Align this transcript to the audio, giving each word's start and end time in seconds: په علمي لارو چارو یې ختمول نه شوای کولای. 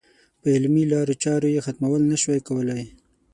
په 0.41 0.47
علمي 0.55 0.83
لارو 0.91 1.13
چارو 1.23 1.47
یې 1.55 1.63
ختمول 1.65 2.01
نه 2.11 2.17
شوای 2.21 2.41
کولای. 2.47 2.83